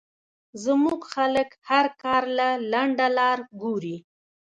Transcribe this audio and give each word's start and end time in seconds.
زمونږ 0.63 1.01
خلک 1.13 1.49
هر 1.69 1.85
کار 2.03 2.23
له 2.37 2.47
لنډه 2.71 3.07
لار 3.17 3.39
ګوري 3.61 3.97